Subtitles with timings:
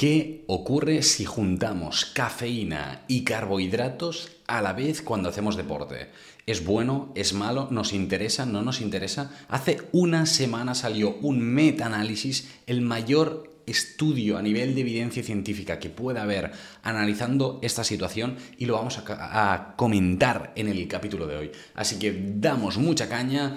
[0.00, 6.08] ¿Qué ocurre si juntamos cafeína y carbohidratos a la vez cuando hacemos deporte?
[6.46, 7.12] ¿Es bueno?
[7.14, 7.68] ¿Es malo?
[7.70, 8.46] ¿Nos interesa?
[8.46, 9.30] ¿No nos interesa?
[9.48, 15.90] Hace una semana salió un metaanálisis, el mayor estudio a nivel de evidencia científica que
[15.90, 16.50] pueda haber
[16.82, 21.52] analizando esta situación y lo vamos a, a comentar en el capítulo de hoy.
[21.74, 23.54] Así que damos mucha caña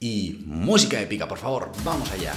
[0.00, 2.32] y música épica, por favor, vamos allá.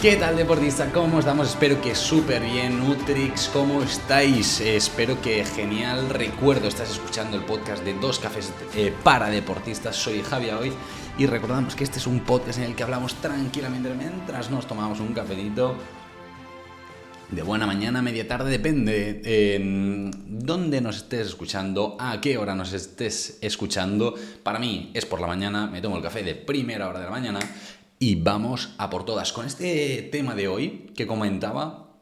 [0.00, 0.92] ¿Qué tal deportista?
[0.92, 1.48] ¿Cómo estamos?
[1.48, 2.78] Espero que súper bien.
[2.78, 4.60] Nutrix, ¿cómo estáis?
[4.60, 6.10] espero que genial.
[6.10, 9.96] Recuerdo, estás escuchando el podcast de Dos Cafés eh, para Deportistas.
[9.96, 10.72] Soy Javier Hoy
[11.16, 15.00] y recordamos que este es un podcast en el que hablamos tranquilamente mientras nos tomamos
[15.00, 15.76] un cafetito.
[17.30, 19.22] De buena mañana, media tarde, depende
[19.56, 20.10] en
[20.46, 24.14] dónde nos estés escuchando, a qué hora nos estés escuchando.
[24.42, 27.10] Para mí es por la mañana, me tomo el café de primera hora de la
[27.10, 27.40] mañana
[27.98, 29.32] y vamos a por todas.
[29.32, 31.94] Con este tema de hoy que comentaba,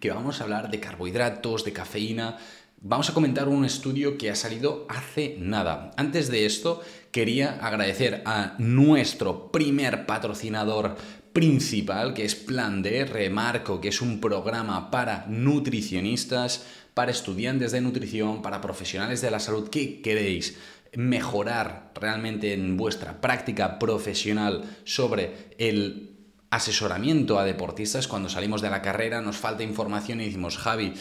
[0.00, 2.38] que vamos a hablar de carbohidratos, de cafeína,
[2.80, 5.92] vamos a comentar un estudio que ha salido hace nada.
[5.96, 10.96] Antes de esto, quería agradecer a nuestro primer patrocinador
[11.32, 17.80] principal, que es Plan D, remarco que es un programa para nutricionistas, para estudiantes de
[17.80, 20.58] nutrición, para profesionales de la salud que queréis
[20.94, 26.12] mejorar realmente en vuestra práctica profesional sobre el
[26.50, 30.92] asesoramiento a deportistas, cuando salimos de la carrera nos falta información y decimos, Javi,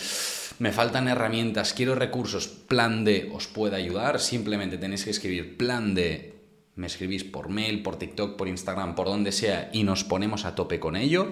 [0.59, 5.93] me faltan herramientas, quiero recursos, plan D os puede ayudar, simplemente tenéis que escribir plan
[5.93, 6.35] D,
[6.75, 10.55] me escribís por mail, por TikTok, por Instagram, por donde sea y nos ponemos a
[10.55, 11.31] tope con ello.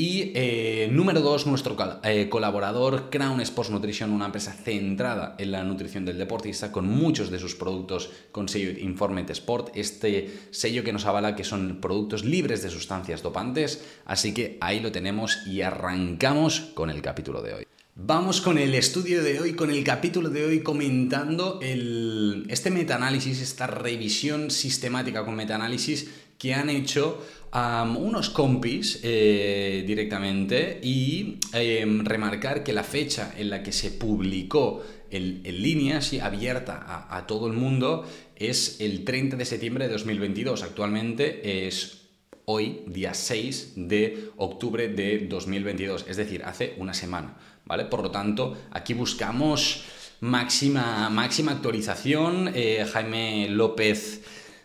[0.00, 5.62] Y eh, número dos, nuestro eh, colaborador Crown Sports Nutrition, una empresa centrada en la
[5.62, 10.94] nutrición del deportista, con muchos de sus productos con sello Informate Sport, este sello que
[10.94, 13.84] nos avala que son productos libres de sustancias dopantes.
[14.06, 17.66] Así que ahí lo tenemos y arrancamos con el capítulo de hoy.
[17.94, 23.42] Vamos con el estudio de hoy, con el capítulo de hoy comentando el, este metaanálisis,
[23.42, 26.08] esta revisión sistemática con metaanálisis
[26.40, 33.62] que han hecho unos compis eh, directamente y em, remarcar que la fecha en la
[33.62, 38.06] que se publicó en, línea, así abierta a, todo el mundo,
[38.36, 40.62] es el 30 de septiembre de 2022.
[40.62, 42.08] Actualmente es
[42.44, 47.84] hoy, día 6 de octubre de 2022, es decir, hace una semana, ¿vale?
[47.86, 49.84] Por lo tanto, aquí buscamos
[50.20, 52.52] máxima, máxima actualización.
[52.54, 54.22] Eh, Jaime López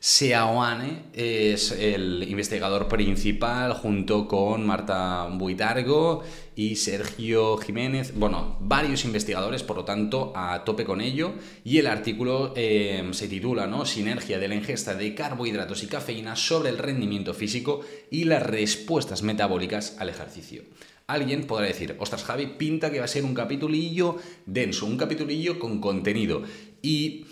[0.08, 6.22] Seaoane es el investigador principal junto con Marta Buitargo
[6.56, 11.34] y Sergio Jiménez, bueno, varios investigadores, por lo tanto, a tope con ello.
[11.64, 13.84] Y el artículo em, se titula, ¿no?
[13.88, 19.24] Sinergia de la ingesta de carbohidratos y cafeína sobre el rendimiento físico y las respuestas
[19.24, 20.62] metabólicas al ejercicio.
[21.08, 25.58] Alguien podrá decir, ostras Javi, pinta que va a ser un capitulillo denso, un capitulillo
[25.58, 26.44] con contenido.
[26.84, 27.26] Y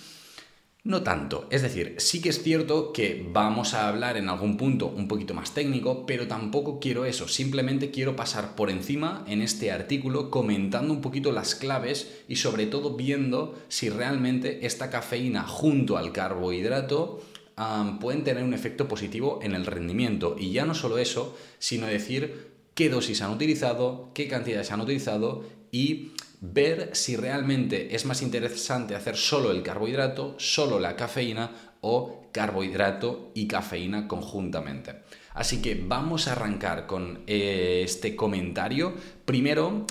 [0.84, 1.48] no tanto.
[1.50, 5.34] Es decir, sí que es cierto que vamos a hablar en algún punto un poquito
[5.34, 7.30] más técnico, pero tampoco quiero eso.
[7.30, 12.66] Simplemente quiero pasar por encima en este artículo comentando un poquito las claves y sobre
[12.66, 17.22] todo viendo si realmente esta cafeína junto al carbohidrato
[18.02, 20.36] pueden tener un efecto positivo en el rendimiento.
[20.38, 25.46] Y ya no solo eso, sino decir qué dosis han utilizado, qué cantidades han utilizado
[25.72, 26.12] y
[26.46, 33.32] ver si realmente es más interesante hacer solo el carbohidrato, solo la cafeína o carbohidrato
[33.34, 35.04] y cafeína conjuntamente.
[35.34, 38.94] Así que vamos a arrancar con eh, este comentario.
[39.24, 39.86] Primero,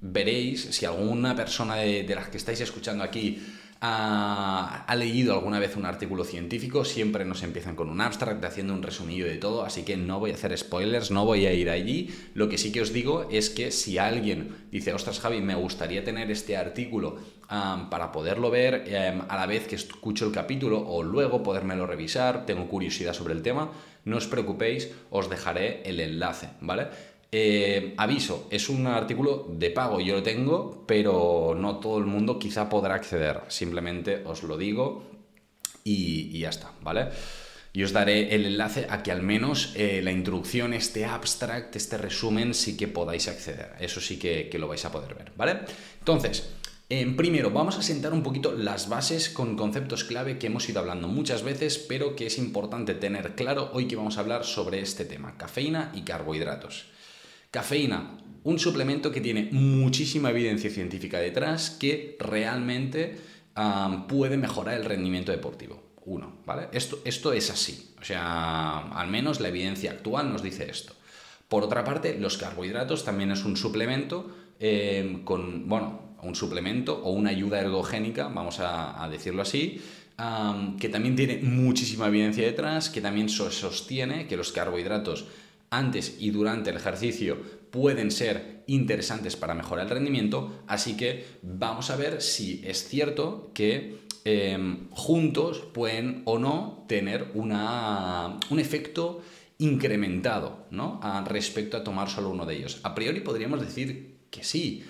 [0.00, 3.42] veréis si alguna persona de las que estáis escuchando aquí
[3.80, 8.82] ha, leído alguna vez un artículo científico, siempre nos empiezan con un abstract haciendo un
[8.82, 12.10] resumillo de todo, así que no voy a hacer spoilers, no voy a ir allí.
[12.34, 16.04] Lo que sí que os digo es que si alguien dice, ostras Javi, me gustaría
[16.04, 17.18] tener este artículo
[17.48, 22.44] para poderlo ver em, a la vez que escucho el capítulo o luego podérmelo revisar,
[22.44, 23.70] tengo curiosidad sobre el tema,
[24.04, 26.88] no os preocupéis, os dejaré el enlace, ¿vale?
[27.30, 32.38] Eh, aviso, es un artículo de pago, yo lo tengo, pero no todo el mundo
[32.38, 33.42] quizá podrá acceder.
[33.48, 35.04] Simplemente os lo digo
[35.84, 37.08] y, ya está, ¿vale?
[37.74, 41.98] Y os daré el enlace a que al menos eh, la introducción, este abstract, este
[41.98, 43.74] resumen, sí que podáis acceder.
[43.78, 45.60] Eso sí que, lo vais a poder ver, ¿vale?
[45.98, 46.48] Entonces,
[46.88, 51.08] primero, vamos a sentar un poquito las bases con conceptos clave que hemos ido hablando
[51.08, 55.04] muchas veces, pero que es importante tener claro hoy que vamos a hablar sobre este
[55.04, 56.86] tema, cafeína y carbohidratos.
[57.50, 63.16] Cafeína, un suplemento que tiene muchísima evidencia científica detrás que realmente
[64.08, 65.88] puede mejorar el rendimiento deportivo.
[66.04, 66.68] 1, ¿vale?
[66.72, 70.94] Esto, esto es así, o sea, al menos la evidencia actual nos dice esto.
[71.48, 74.30] Por otra parte, los carbohidratos también es un suplemento
[74.60, 79.80] eh, con, bueno, un suplemento o una ayuda ergogénica, vamos a, decirlo así,
[80.80, 85.26] que también tiene muchísima evidencia detrás, que también sostiene que los carbohidratos
[85.70, 87.38] antes y durante el ejercicio
[87.70, 93.50] pueden ser interesantes para mejorar el rendimiento, así que vamos a ver si es cierto
[93.54, 99.22] que em, juntos pueden o no tener una, un efecto
[99.58, 101.00] incrementado ¿no?
[101.26, 102.80] respecto a tomar solo uno de ellos.
[102.82, 104.84] A priori podríamos decir que sí,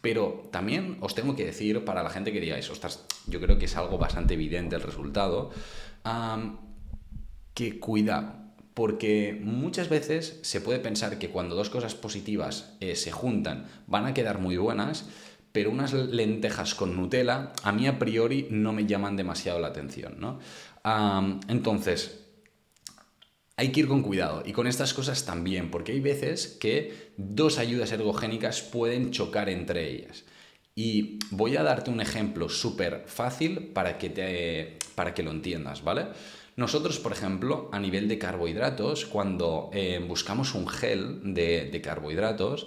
[0.00, 3.66] pero también os tengo que decir para la gente que digáis, ostras, yo creo que
[3.66, 5.50] es algo bastante evidente el resultado,
[7.54, 8.41] que cuida,
[8.74, 14.06] porque muchas veces se puede pensar que cuando dos cosas positivas eh, se juntan van
[14.06, 15.06] a quedar muy buenas,
[15.52, 20.16] pero unas lentejas con Nutella a mí a priori no me llaman demasiado la atención,
[20.18, 20.40] ¿no?
[21.48, 22.22] entonces,
[23.56, 27.58] hay que ir con cuidado y con estas cosas también, porque hay veces que dos
[27.58, 30.24] ayudas ergogénicas pueden chocar entre ellas.
[30.74, 35.84] Y voy a darte un ejemplo súper fácil para que, te, para que lo entiendas,
[35.84, 36.06] ¿vale?
[36.56, 42.66] Nosotros, por ejemplo, a nivel de carbohidratos, cuando eh, buscamos un gel de, carbohidratos,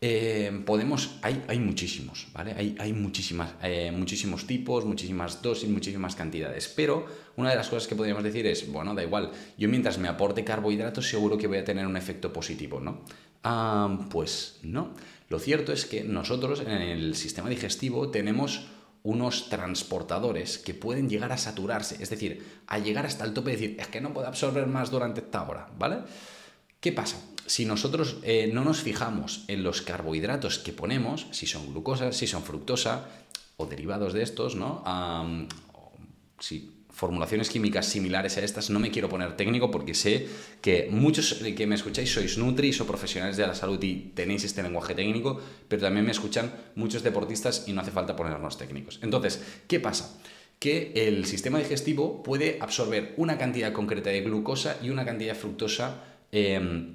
[0.00, 2.54] eh, podemos, hay, hay, muchísimos, ¿vale?
[2.56, 6.68] Hay, hay muchísimas, eh, muchísimos tipos, muchísimas dosis, muchísimas cantidades.
[6.68, 10.08] Pero una de las cosas que podríamos decir es, bueno, da igual, yo mientras me
[10.08, 13.02] aporte carbohidratos seguro que voy a tener un efecto positivo, ¿no?
[13.44, 14.94] Ah, pues no.
[15.28, 18.68] Lo cierto es que nosotros en el sistema digestivo tenemos
[19.02, 23.56] unos transportadores que pueden llegar a saturarse, es decir, a llegar hasta el tope y
[23.56, 26.00] decir, es que no puedo absorber más durante esta hora, ¿vale?
[26.80, 27.20] ¿Qué pasa?
[27.46, 32.26] Si nosotros eh, no nos fijamos en los carbohidratos que ponemos, si son glucosa, si
[32.26, 33.08] son fructosa
[33.56, 34.84] o derivados de estos, ¿no?
[36.38, 40.26] si formulaciones químicas similares a estas, no me quiero poner técnico porque sé
[40.60, 44.66] que muchos que me escucháis sois nutris o profesionales de la salud y tenéis este
[44.66, 48.98] lenguaje técnico, pero también me escuchan muchos deportistas y no hace falta ponernos técnicos.
[49.02, 50.18] Entonces, ¿qué pasa?
[50.58, 55.38] que el sistema digestivo puede absorber una cantidad concreta de glucosa y una cantidad de
[55.38, 56.94] fructosa Em,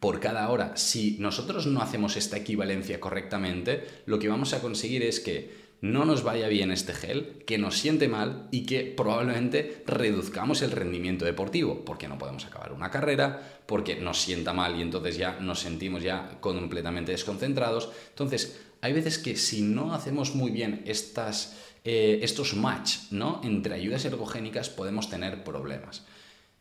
[0.00, 0.76] por cada hora.
[0.76, 6.04] Si nosotros no hacemos esta equivalencia correctamente, lo que vamos a conseguir es que no
[6.04, 11.24] nos vaya bien este gel, que nos siente mal y que probablemente reduzcamos el rendimiento
[11.24, 15.58] deportivo, porque no podemos acabar una carrera, porque nos sienta mal y entonces ya nos
[15.58, 17.90] sentimos ya completamente desconcentrados.
[18.10, 23.40] Entonces, hay veces que si no hacemos muy bien estas, eh, estos match ¿no?
[23.42, 26.06] entre ayudas ergogénicas podemos tener problemas.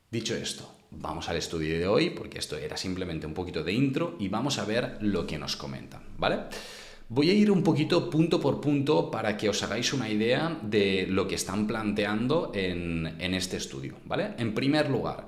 [0.09, 4.15] Dicho esto, vamos al estudio de hoy, porque esto era simplemente un poquito de intro
[4.19, 6.39] y vamos a ver lo que nos comentan, ¿vale?
[7.13, 11.06] Voy a ir un poquito punto por punto para que os hagáis una idea de
[11.10, 14.30] lo que están planteando en, en este estudio, ¿vale?
[14.38, 15.28] En primer lugar,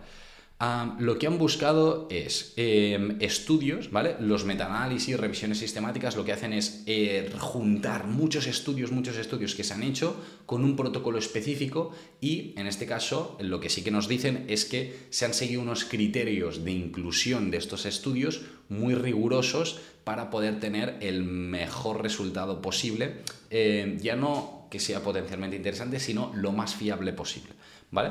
[1.00, 4.16] lo que han buscado es em, estudios, ¿vale?
[4.20, 9.64] Los metaanálisis, revisiones sistemáticas, lo que hacen es eh, juntar muchos estudios, muchos estudios que
[9.64, 10.16] se han hecho
[10.46, 14.66] con un protocolo específico y en este caso lo que sí que nos dicen es
[14.66, 20.60] que se han seguido unos criterios de inclusión de estos estudios muy rigurosos para poder
[20.60, 26.74] tener el mejor resultado posible, eh, ya no que sea potencialmente interesante, sino lo más
[26.74, 27.54] fiable posible,
[27.92, 28.10] ¿vale?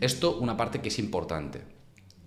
[0.00, 1.62] Esto, una parte que es importante.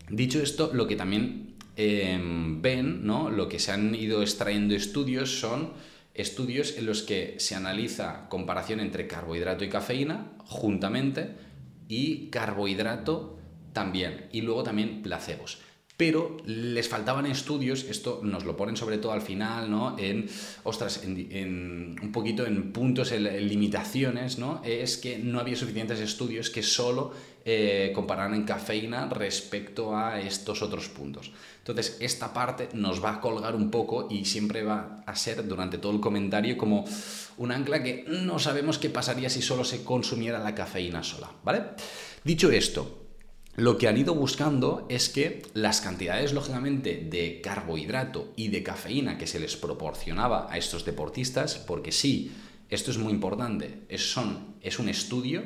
[0.10, 3.30] Dicho esto, lo que también em, ven, ¿no?
[3.30, 5.74] lo que se han ido extrayendo estudios son
[6.14, 11.36] estudios en los que se analiza comparación entre carbohidrato y cafeína juntamente
[11.88, 13.38] y carbohidrato
[13.74, 15.60] también, y luego también placebos
[16.02, 19.96] pero les faltaban estudios, esto nos lo ponen sobre todo al final, ¿no?
[20.00, 20.28] En,
[20.64, 24.64] ostras, en, un poquito en puntos, en, limitaciones, ¿no?
[24.66, 27.14] Es que no había suficientes estudios que solo
[27.46, 31.32] eh, compararan en cafeína respecto a estos otros puntos.
[31.60, 35.78] Entonces, esta parte nos va a colgar un poco y siempre va a ser durante
[35.78, 36.84] todo el comentario como
[37.38, 41.62] un ancla que no sabemos qué pasaría si solo se consumiera la cafeína sola, ¿vale?
[42.24, 43.01] Dicho esto,
[43.56, 49.18] lo que han ido buscando es que las cantidades, lógicamente, de carbohidrato y de cafeína
[49.18, 52.32] que se les proporcionaba a estos deportistas, porque sí,
[52.70, 55.44] esto es muy importante, es, son, es un estudio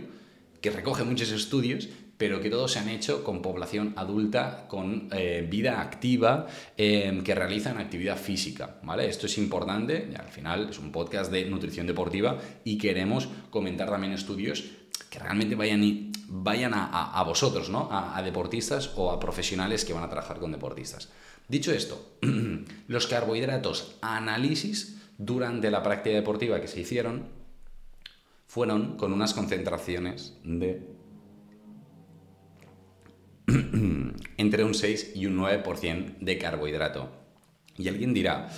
[0.61, 5.45] que recoge muchos estudios, pero que todos se han hecho con población adulta, con eh,
[5.49, 6.47] vida activa,
[6.77, 9.09] em, que realizan actividad física, ¿vale?
[9.09, 13.89] Esto es importante, y al final es un podcast de nutrición deportiva y queremos comentar
[13.89, 14.63] también estudios
[15.09, 17.89] que realmente vayan, vayan a, vosotros, ¿no?
[17.91, 21.09] A, deportistas o a profesionales que van a trabajar con deportistas.
[21.47, 22.17] Dicho esto,
[22.87, 27.27] los carbohidratos análisis durante la práctica deportiva que se hicieron
[28.47, 30.95] fueron con unas concentraciones de
[34.37, 37.09] entre un 6 y un 9% de carbohidrato.
[37.77, 38.49] Y alguien dirá,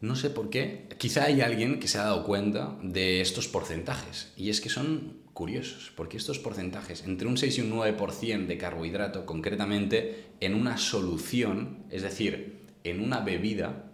[0.00, 4.32] no sé por qué, quizá hay alguien que se ha dado cuenta de estos porcentajes.
[4.36, 8.58] Y es que son curiosos, porque estos porcentajes, entre un 6 y un 9% de
[8.58, 13.90] carbohidrato, concretamente en una solución, es decir, en una bebida,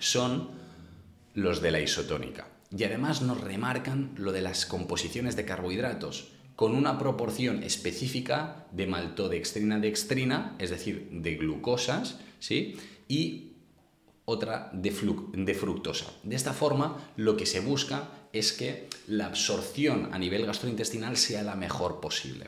[0.00, 0.48] son
[1.34, 2.48] los de la isotónica.
[2.76, 8.88] Y además nos remarcan lo de las composiciones de carbohidratos con una proporción específica de
[8.88, 12.74] maltodextrina dextrina, es decir, de glucosas, ¿sí?
[13.06, 13.52] y
[14.24, 14.90] otra de,
[15.34, 16.06] de, fructosa.
[16.24, 21.42] De esta forma, lo que se busca es que la absorción a nivel gastrointestinal sea
[21.42, 22.46] la mejor posible.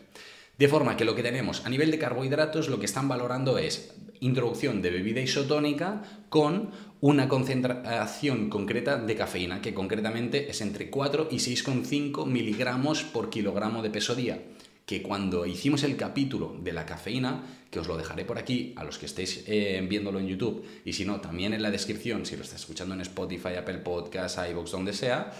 [0.59, 3.95] De forma que lo que tenemos a nivel de carbohidratos, lo que están valorando es
[4.21, 6.71] introducción de bebida isotónica con
[7.01, 13.83] una concentración concreta de cafeína, que concretamente es entre 4 y 6,5 miligramos por kilogramo
[13.83, 14.43] de peso día.
[14.85, 18.83] Que cuando hicimos el capítulo de la cafeína, que os lo dejaré por aquí a
[18.83, 22.37] los que estéis eh, viéndolo en YouTube, y si no, también en la descripción, si
[22.37, 25.31] lo estás escuchando en Spotify, Apple Podcasts, iVoox, donde sea,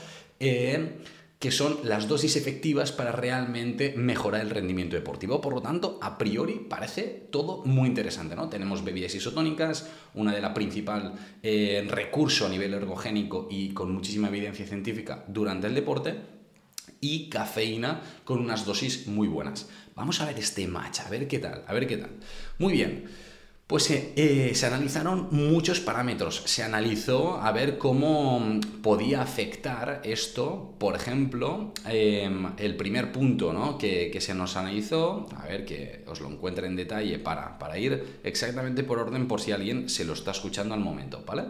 [0.41, 0.99] eh,
[1.39, 5.41] que son las dosis efectivas para realmente mejorar el rendimiento deportivo.
[5.41, 8.49] Por lo tanto, a priori parece todo muy interesante, ¿no?
[8.49, 14.29] Tenemos bebidas isotónicas, una de la principal eh, recurso a nivel ergogénico y con muchísima
[14.29, 16.39] evidencia científica durante el deporte,
[17.01, 19.69] y cafeína con unas dosis muy buenas.
[19.95, 22.11] Vamos a ver este match, a ver qué tal, a ver qué tal.
[22.59, 23.05] Muy bien.
[23.69, 26.43] Pues eh, eh, se analizaron muchos parámetros.
[26.47, 33.77] Se analizó a ver cómo podía afectar esto, por ejemplo, em, el primer punto ¿no?
[33.77, 38.21] que, se nos analizó, a ver que os lo encuentre en detalle para, para ir
[38.25, 41.49] exactamente por orden por si alguien se lo está escuchando al momento, ¿vale?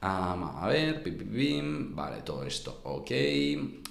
[0.00, 3.10] a ver, pim, vale, todo esto, ok.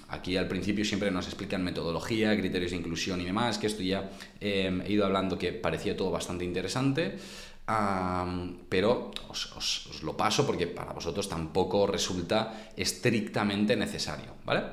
[0.08, 4.10] Aquí al principio siempre nos explican metodología, criterios de inclusión y demás, que esto ya
[4.40, 7.18] em, he ido hablando que parecía todo bastante interesante
[8.68, 14.72] pero os, lo paso porque para vosotros tampoco resulta estrictamente necesario, ¿vale?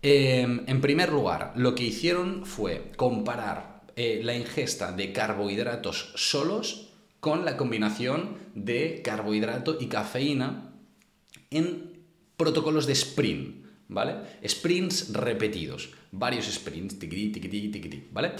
[0.00, 6.88] Em, en primer lugar, lo que hicieron fue comparar eh, la ingesta de carbohidratos solos
[7.20, 10.72] con la combinación de carbohidrato y cafeína
[11.50, 12.00] en
[12.38, 14.40] protocolos de sprint, ¿vale?
[14.48, 18.32] Sprints repetidos, varios sprints, tiquití, tiquití, tiquití, ¿vale?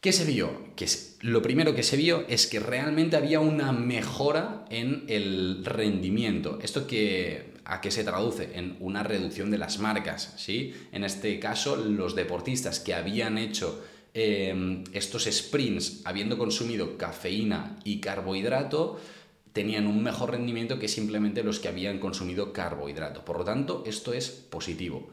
[0.00, 0.74] ¿Qué se vio?
[0.76, 0.86] Que
[1.22, 6.60] lo primero que se vio es que realmente había una mejora en el rendimiento.
[6.62, 8.56] ¿Esto que, a qué se traduce?
[8.56, 10.34] En una reducción de las marcas.
[10.36, 10.72] ¿sí?
[10.92, 13.82] En este caso, los deportistas que habían hecho
[14.14, 19.00] em, estos sprints habiendo consumido cafeína y carbohidrato,
[19.52, 23.24] tenían un mejor rendimiento que simplemente los que habían consumido carbohidrato.
[23.24, 25.10] Por lo tanto, esto es positivo.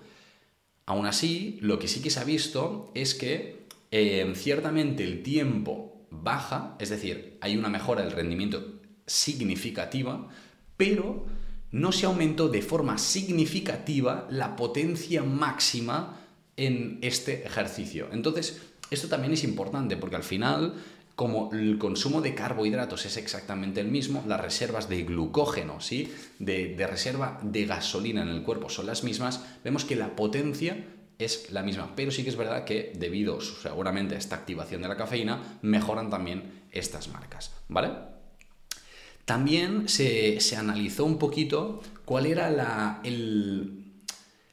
[0.86, 3.65] Aún así, lo que sí que se ha visto es que
[3.98, 10.28] eh, ciertamente el tiempo baja, es decir, hay una mejora del rendimiento significativa,
[10.76, 11.26] pero
[11.72, 16.20] no se aumentó de forma significativa la potencia máxima
[16.58, 18.10] en este ejercicio.
[18.12, 18.62] Entonces,
[18.92, 20.74] esto también es importante porque al final,
[21.16, 26.12] como el consumo de carbohidratos es exactamente el mismo, las reservas de glucógeno, ¿sí?
[26.40, 30.84] de reserva de gasolina en el cuerpo son las mismas, vemos que la potencia
[31.20, 34.88] es la misma, pero sí que es verdad que debido seguramente a esta activación de
[34.88, 37.92] la cafeína, mejoran también estas marcas, ¿vale?
[39.26, 43.02] También se, analizó un poquito cuál era la,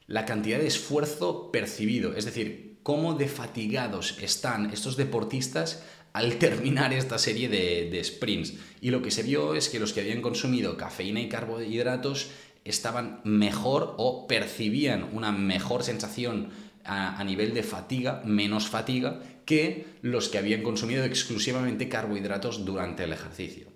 [0.07, 6.93] la cantidad de esfuerzo percibido, es decir, cómo de fatigados están estos deportistas al terminar
[6.93, 8.53] esta serie de, de, sprints.
[8.81, 12.31] Y lo que se vio es que los que habían consumido cafeína y carbohidratos
[12.65, 16.49] estaban mejor o percibían una mejor sensación
[16.85, 23.13] a, nivel de fatiga, menos fatiga, que los que habían consumido exclusivamente carbohidratos durante el
[23.13, 23.67] ejercicio.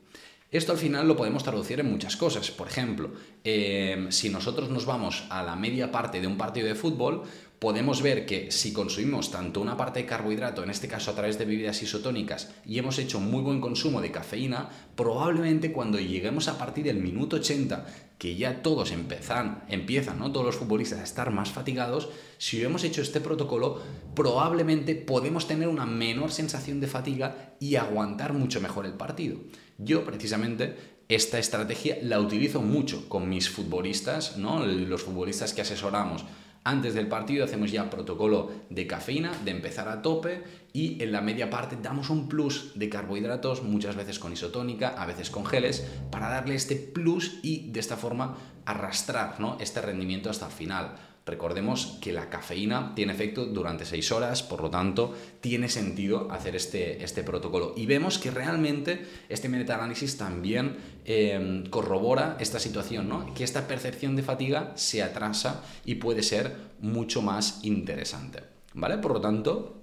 [0.50, 2.51] Esto al final lo podemos traducir en muchas cosas.
[2.51, 3.12] Por ejemplo,
[3.44, 7.24] em, si nosotros nos vamos a la media parte de un partido de fútbol,
[7.60, 11.38] podemos ver que si consumimos tanto una parte de carbohidrato, en este caso a través
[11.38, 16.58] de bebidas isotónicas, y hemos hecho muy buen consumo de cafeína, probablemente cuando lleguemos a
[16.58, 17.86] partir del minuto 80,
[18.20, 20.32] que ya todos empiezan, empiezan ¿no?
[20.32, 23.82] todos los futbolistas a estar más fatigados, si hemos hecho este protocolo,
[24.16, 29.38] probablemente podemos tener una menor sensación de fatiga y aguantar mucho mejor el partido.
[29.80, 30.76] Yo precisamente
[31.10, 34.66] esta estrategia la utilizo mucho con mis futbolistas, ¿no?
[34.66, 36.26] los futbolistas que asesoramos
[36.64, 41.22] antes del partido hacemos ya protocolo de cafeína, de empezar a tope y en la
[41.22, 45.88] media parte damos un plus de carbohidratos, muchas veces con isotónica, a veces con geles,
[46.12, 49.58] para darle este plus y de esta forma arrastrar ¿no?
[49.60, 50.96] este rendimiento hasta el final.
[51.28, 56.56] Recordemos que la cafeína tiene efecto durante 6 horas, por lo tanto, tiene sentido hacer
[56.56, 57.74] este, este protocolo.
[57.76, 63.34] Y vemos que realmente este metaanálisis también em, corrobora esta situación, ¿no?
[63.34, 68.44] que esta percepción de fatiga se atrasa y puede ser mucho más interesante.
[68.74, 68.98] ¿Vale?
[69.00, 69.78] Por lo tanto,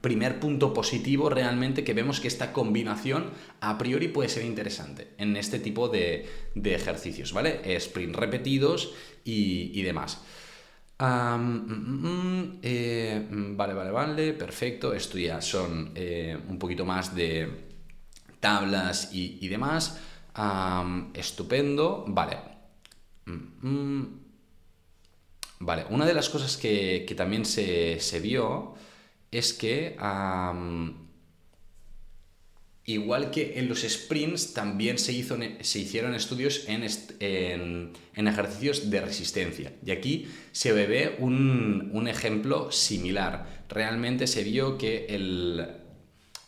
[0.00, 5.36] primer punto positivo realmente que vemos que esta combinación a priori puede ser interesante en
[5.36, 7.60] este tipo de, ejercicios, ¿vale?
[7.76, 8.94] Sprint repetidos
[9.24, 10.22] y, demás.
[12.62, 14.92] Eh, vale, vale, vale, perfecto.
[14.92, 17.68] Esto ya son eh, un poquito más de
[18.38, 19.98] tablas y, demás.
[21.14, 22.04] estupendo.
[22.08, 22.38] Vale.
[25.62, 28.74] Vale, una de las cosas que, también se, se vio
[29.30, 29.96] es que
[32.92, 36.86] igual que en los sprints también se, hizo, se hicieron estudios en,
[37.20, 39.72] en, ejercicios de resistencia.
[39.84, 43.64] Y aquí se ve un, un ejemplo similar.
[43.68, 45.66] Realmente se vio que el,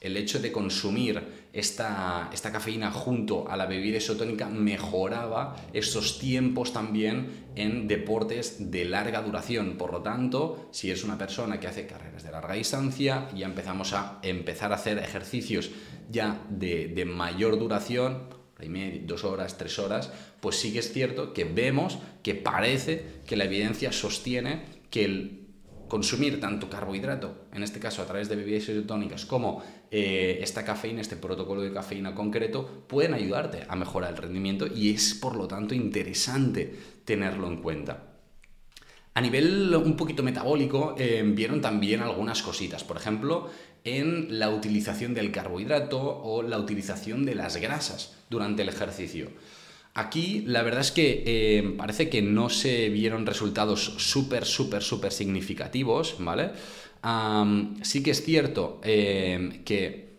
[0.00, 1.22] el hecho de consumir
[1.52, 8.84] esta, esta, cafeína junto a la bebida isotónica mejoraba estos tiempos también en deportes de
[8.86, 9.76] larga duración.
[9.76, 13.92] Por lo tanto, si es una persona que hace carreras de larga distancia, ya empezamos
[13.92, 15.70] a empezar a hacer ejercicios
[16.10, 18.42] ya de, de mayor duración,
[19.04, 23.44] dos horas, tres horas, pues sí que es cierto que vemos que parece que la
[23.44, 25.41] evidencia sostiene que el
[25.92, 31.02] consumir tanto carbohidrato, en este caso a través de bebidas isotónicas, como eh, esta cafeína,
[31.02, 35.46] este protocolo de cafeína concreto, pueden ayudarte a mejorar el rendimiento y es por lo
[35.46, 38.04] tanto interesante tenerlo en cuenta.
[39.12, 43.50] A nivel un poquito metabólico, eh, vieron también algunas cositas, por ejemplo,
[43.84, 49.28] en la utilización del carbohidrato o la utilización de las grasas durante el ejercicio.
[49.94, 55.12] Aquí la verdad es que eh, parece que no se vieron resultados súper, súper, súper
[55.12, 56.52] significativos, ¿vale?
[57.82, 60.12] sí que es cierto eh, que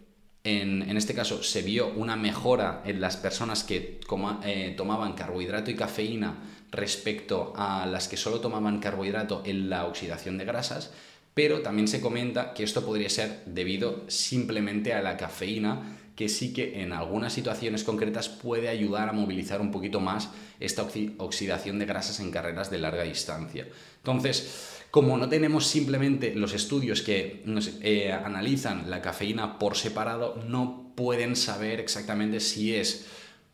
[0.44, 4.02] en, este caso se vio una mejora en las personas que
[4.44, 6.36] eh, tomaban carbohidrato y cafeína
[6.72, 10.92] respecto a las que solo tomaban carbohidrato en la oxidación de grasas,
[11.34, 16.54] pero también se comenta que esto podría ser debido simplemente a la cafeína que sí
[16.54, 21.86] que en algunas situaciones concretas puede ayudar a movilizar un poquito más esta oxidación de
[21.86, 23.68] grasas en carreras de larga distancia.
[23.98, 30.36] Entonces, como no tenemos simplemente los estudios que nos, eh, analizan la cafeína por separado,
[30.48, 33.08] no pueden saber exactamente si es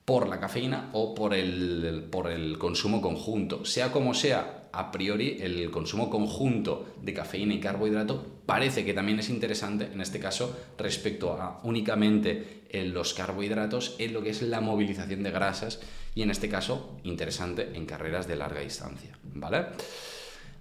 [0.04, 3.63] por la cafeína o por el, por el consumo conjunto.
[3.63, 9.19] Sea como sea, a priori el consumo conjunto de cafeína y carbohidrato parece que también
[9.19, 14.59] es interesante, en este caso, respecto a únicamente los carbohidratos en lo que es la
[14.59, 15.79] movilización de grasas
[16.15, 19.15] y en este caso interesante en carreras de larga distancia.
[19.35, 19.67] ¿Vale?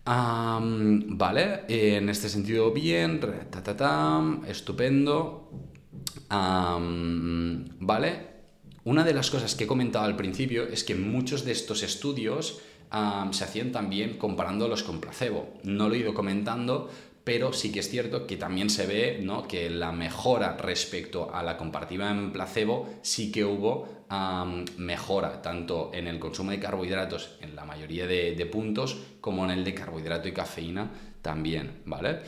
[0.05, 5.51] vale, en este sentido bien, ta, ta, ta, estupendo.
[6.29, 8.13] vale,
[8.85, 12.61] una de las cosas que he comentado al principio es que muchos de estos estudios
[13.31, 15.55] se hacían también comparándolos con placebo.
[15.63, 16.89] No lo he ido comentando,
[17.29, 19.47] pero sí que es cierto que también se ve ¿no?
[19.47, 23.87] que la mejora respecto a la comparativa en placebo sí que hubo
[24.79, 29.63] mejora tanto en el consumo de carbohidratos en la mayoría de, puntos como en el
[29.63, 32.21] de carbohidrato y cafeína también, ¿vale?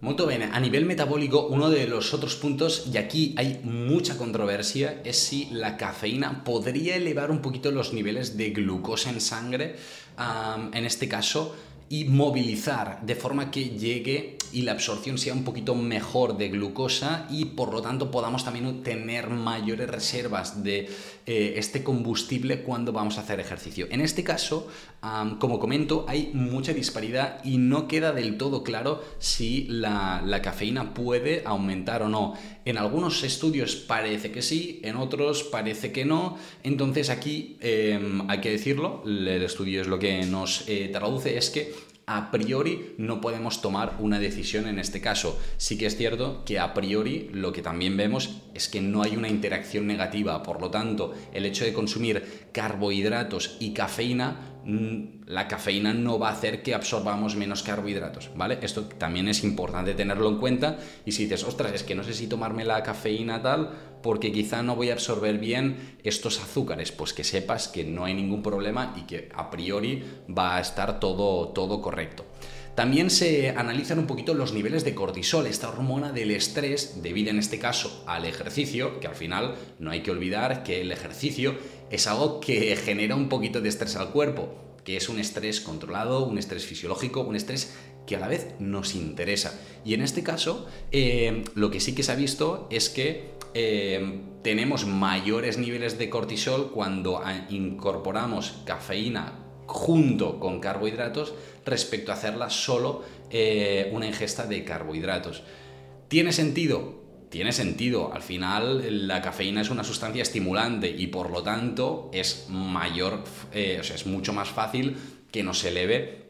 [0.00, 5.00] Muy bien, a nivel metabólico, uno de los otros puntos, y aquí hay mucha controversia,
[5.02, 9.76] es si la cafeína podría elevar un poquito los niveles de glucosa en sangre,
[10.72, 11.56] en este caso,
[11.88, 17.26] y movilizar de forma que llegue y la absorción sea un poquito mejor de glucosa
[17.30, 20.88] y por lo tanto podamos también tener mayores reservas de
[21.26, 23.86] eh, este combustible cuando vamos a hacer ejercicio.
[23.90, 24.68] En este caso,
[25.38, 31.42] como comento, hay mucha disparidad y no queda del todo claro si la, cafeína puede
[31.46, 32.34] aumentar o no.
[32.66, 36.36] En algunos estudios parece que sí, en otros parece que no.
[36.62, 41.48] Entonces aquí em, hay que decirlo, el estudio es lo que nos eh, traduce, es
[41.50, 41.72] que
[42.06, 45.38] a priori no podemos tomar una decisión en este caso.
[45.56, 49.16] Sí que es cierto que a priori lo que también vemos es que no hay
[49.16, 54.53] una interacción negativa, por lo tanto, el hecho de consumir carbohidratos y cafeína
[55.26, 58.58] la cafeína no va a hacer que absorbamos menos carbohidratos, ¿vale?
[58.62, 62.14] Esto también es importante tenerlo en cuenta y si dices, ostras, es que no sé
[62.14, 63.70] si tomarme la cafeína tal
[64.02, 68.14] porque quizá no voy a absorber bien estos azúcares, pues que sepas que no hay
[68.14, 72.24] ningún problema y que a priori va a estar todo, todo correcto.
[72.74, 77.38] También se analizan un poquito los niveles de cortisol, esta hormona del estrés, debido en
[77.38, 81.54] este caso al ejercicio, que al final no hay que olvidar que el ejercicio
[81.90, 84.60] es algo que genera un poquito de estrés al cuerpo.
[84.84, 87.74] que es un estrés controlado, un estrés fisiológico, un estrés
[88.06, 89.58] que a la vez nos interesa.
[89.82, 94.20] Y en este caso, eh, lo que sí que se ha visto es que eh,
[94.42, 103.04] tenemos mayores niveles de cortisol cuando incorporamos cafeína junto con carbohidratos respecto a hacerla solo
[103.30, 105.42] eh, una ingesta de carbohidratos.
[106.08, 107.02] ¿Tiene sentido?
[107.30, 108.12] Tiene sentido.
[108.12, 113.82] Al final la cafeína es una sustancia estimulante y por lo tanto es mayor, o
[113.82, 114.96] sea, es mucho más fácil
[115.32, 116.24] que nos eleve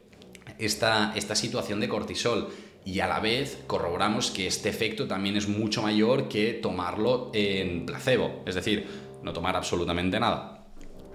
[0.58, 2.48] esta, esta situación de cortisol
[2.84, 7.86] y a la vez corroboramos que este efecto también es mucho mayor que tomarlo en
[7.86, 8.86] placebo, es decir,
[9.22, 10.53] no tomar absolutamente nada.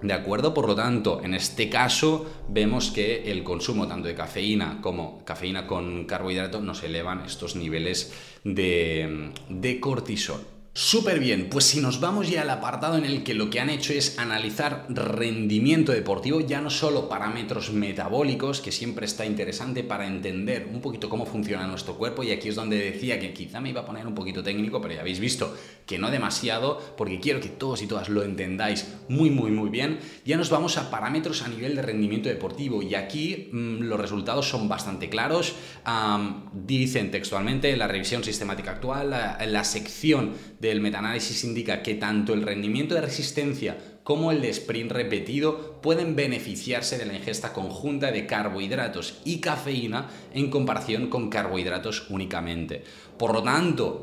[0.02, 0.54] ¿De acuerdo?
[0.54, 5.66] Por lo tanto, en este caso vemos que el consumo tanto de cafeína como cafeína
[5.66, 10.40] con carbohidratos nos elevan estos niveles de, de cortisol.
[10.82, 13.68] Súper bien, pues si nos vamos ya al apartado en el que lo que han
[13.68, 20.06] hecho es analizar rendimiento deportivo, ya no solo parámetros metabólicos, que siempre está interesante para
[20.06, 23.68] entender un poquito cómo funciona nuestro cuerpo, y aquí es donde decía que quizá me
[23.68, 27.40] iba a poner un poquito técnico, pero ya habéis visto que no demasiado, porque quiero
[27.40, 31.42] que todos y todas lo entendáis muy, muy, muy bien, ya nos vamos a parámetros
[31.42, 35.56] a nivel de rendimiento deportivo, y aquí mmm, los resultados son bastante claros,
[36.54, 40.32] dicen textualmente la revisión sistemática actual, la, la sección
[40.70, 46.16] del metaanálisis indica que tanto el rendimiento de resistencia como el de sprint repetido pueden
[46.16, 52.82] beneficiarse de la ingesta conjunta de carbohidratos y cafeína en comparación con carbohidratos únicamente.
[53.18, 54.02] Por lo tanto,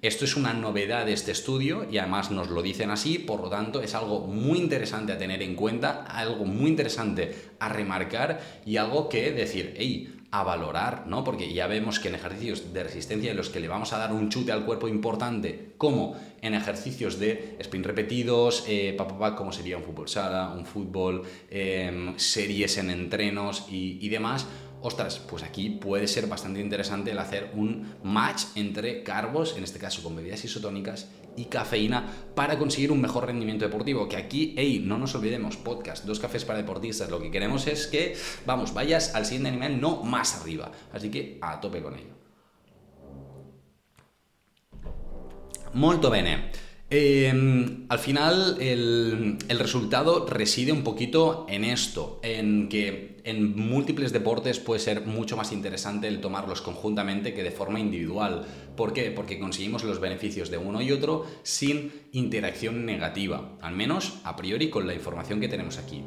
[0.00, 3.48] esto es una novedad de este estudio y además nos lo dicen así, por lo
[3.48, 8.76] tanto es algo muy interesante a tener en cuenta, algo muy interesante a remarcar y
[8.76, 11.22] algo que decir, hey, a valorar, ¿no?
[11.22, 14.12] Porque ya vemos que en ejercicios de resistencia en los que le vamos a dar
[14.12, 18.96] un chute al cuerpo importante, como en ejercicios de sprint repetidos, eh,
[19.36, 24.48] como sería un fútbol sala, un fútbol, em, series en entrenos y demás,
[24.84, 29.78] ostras, pues aquí puede ser bastante interesante el hacer un match entre carbos, en este
[29.78, 34.08] caso con bebidas isotónicas, y cafeína para conseguir un mejor rendimiento deportivo.
[34.08, 37.86] Que aquí, hey, no nos olvidemos, podcast, dos cafés para deportistas, lo que queremos es
[37.86, 40.70] que, vamos, vayas al siguiente nivel, no más arriba.
[40.92, 42.14] Así que a tope con ello.
[45.72, 46.52] Molto bene.
[46.96, 54.60] Em, al final el, resultado reside un poquito en esto, en que en múltiples deportes
[54.60, 58.46] puede ser mucho más interesante el tomarlos conjuntamente que de forma individual.
[58.76, 59.10] ¿Por qué?
[59.10, 64.70] Porque conseguimos los beneficios de uno y otro sin interacción negativa, al menos a priori
[64.70, 66.04] con la información que tenemos aquí.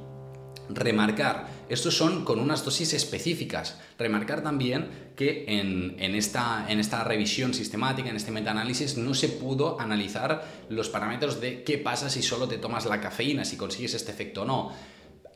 [0.70, 3.80] Remarcar, estos son con unas dosis específicas.
[3.98, 9.80] Remarcar también que en, esta, en esta revisión sistemática, en este metaanálisis, no se pudo
[9.80, 14.12] analizar los parámetros de qué pasa si solo te tomas la cafeína, si consigues este
[14.12, 14.72] efecto o no.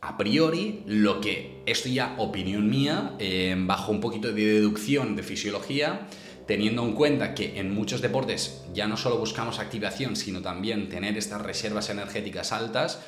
[0.01, 5.23] A priori, lo que, esto ya opinión mía, eh, bajo un poquito de deducción de
[5.23, 6.07] fisiología,
[6.47, 11.17] teniendo en cuenta que en muchos deportes ya no solo buscamos activación, sino también tener
[11.17, 12.99] estas reservas energéticas altas,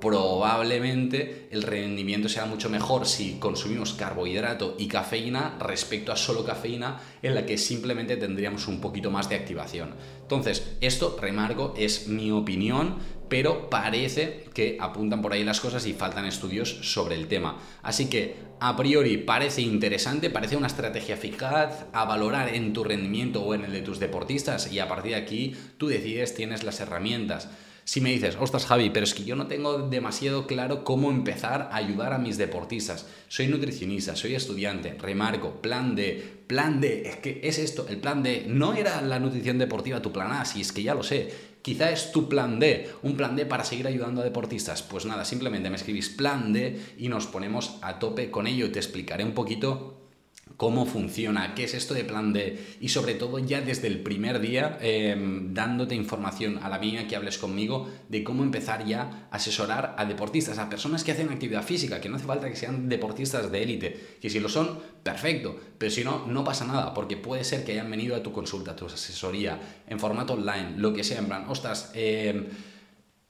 [0.00, 7.00] probablemente el rendimiento sea mucho mejor si consumimos carbohidrato y cafeína respecto a solo cafeína
[7.22, 9.94] en la que simplemente tendríamos un poquito más de activación.
[10.22, 12.96] Entonces, esto, remarco, es mi opinión,
[13.28, 17.58] pero parece que apuntan por ahí las cosas y faltan estudios sobre el tema.
[17.82, 23.42] Así que, a priori, parece interesante, parece una estrategia eficaz a valorar en tu rendimiento
[23.42, 26.80] o en el de tus deportistas y a partir de aquí tú decides, tienes las
[26.80, 27.48] herramientas.
[27.88, 31.70] Si me dices, ostras Javi, pero es que yo no tengo demasiado claro cómo empezar
[31.72, 33.06] a ayudar a mis deportistas.
[33.28, 38.22] Soy nutricionista, soy estudiante, remarco, plan D, plan D, es que es esto, el plan
[38.22, 41.32] D no era la nutrición deportiva tu plan A, si es que ya lo sé.
[41.62, 44.82] Quizá es tu plan D, un plan D para seguir ayudando a deportistas.
[44.82, 48.72] Pues nada, simplemente me escribís plan D y nos ponemos a tope con ello y
[48.72, 50.07] te explicaré un poquito
[50.56, 54.40] cómo funciona, qué es esto de plan D y sobre todo ya desde el primer
[54.40, 59.36] día em, dándote información a la mía que hables conmigo de cómo empezar ya a
[59.36, 62.88] asesorar a deportistas, a personas que hacen actividad física, que no hace falta que sean
[62.88, 67.16] deportistas de élite, que si lo son, perfecto, pero si no, no pasa nada, porque
[67.16, 70.92] puede ser que hayan venido a tu consulta, a tu asesoría, en formato online, lo
[70.92, 72.48] que sea, en plan, ostras, eh,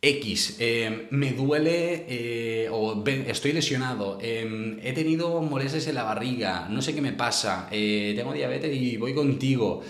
[0.00, 6.68] X, eh, me duele eh, o estoy lesionado, em, he tenido molestias en la barriga,
[6.70, 9.82] no sé qué me pasa, eh, tengo diabetes y voy contigo,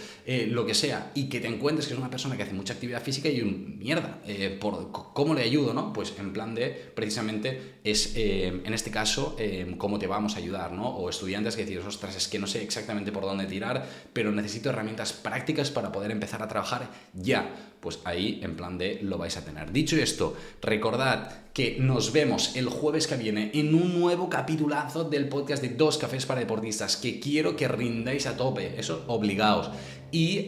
[0.49, 3.03] lo que sea, y que te encuentres que es una persona que hace mucha actividad
[3.03, 4.21] física y un mierda,
[4.61, 5.73] por, ¿cómo le ayudo?
[5.73, 5.90] no?
[5.94, 10.73] Pues en plan de, precisamente, es en este caso, em, cómo te vamos a ayudar,
[10.73, 10.87] ¿no?
[10.87, 14.68] O estudiantes que decís, ostras, es que no sé exactamente por dónde tirar, pero necesito
[14.68, 17.77] herramientas prácticas para poder empezar a trabajar ya.
[17.88, 19.72] Pues ahí, en plan de, lo vais a tener.
[19.72, 25.27] Dicho esto, recordad que nos vemos el jueves que viene en un nuevo capitulazo del
[25.27, 29.70] podcast de Dos Cafés para Deportistas, que quiero que rindáis a tope, eso obligaos.
[30.12, 30.44] Y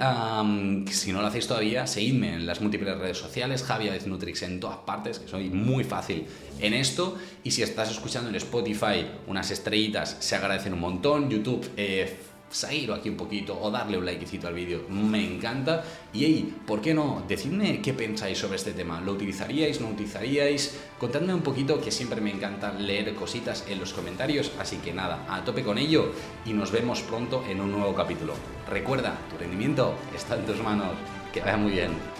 [0.90, 4.76] si no lo hacéis todavía, seguidme en las múltiples redes sociales, Javier Nutrix en todas
[4.78, 6.26] partes, que soy muy fácil
[6.60, 7.16] en esto.
[7.42, 11.30] Y si estás escuchando en Spotify unas estrellitas, se agradecen un montón.
[11.30, 12.18] YouTube, eh,
[12.50, 15.84] seguirlo aquí un poquito o darle un likecito al vídeo, me encanta.
[16.12, 17.22] Y hey, ¿por qué no?
[17.26, 19.00] Decidme qué pensáis sobre este tema.
[19.00, 19.80] ¿Lo utilizaríais?
[19.80, 20.78] ¿No utilizaríais?
[20.98, 24.52] Contadme un poquito que siempre me encanta leer cositas en los comentarios.
[24.58, 26.12] Así que nada, a tope con ello
[26.44, 28.34] y nos vemos pronto en un nuevo capítulo.
[28.68, 30.94] Recuerda, tu rendimiento está en tus manos.
[31.32, 32.19] Que vaya muy bien.